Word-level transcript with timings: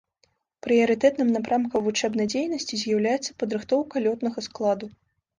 Прыярытэтным 0.67 1.27
напрамкам 1.35 1.83
вучэбнай 1.87 2.27
дзейнасці 2.33 2.79
з'яўляецца 2.83 3.35
падрыхтоўка 3.43 3.95
лётнага 4.07 4.39
складу. 4.47 4.85